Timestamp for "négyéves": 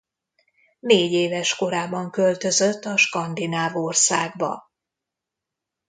0.79-1.55